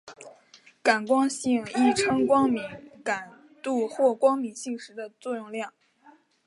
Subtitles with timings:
[0.81, 2.63] 感光性亦称光敏
[3.03, 5.73] 感度或光敏性时的作用量。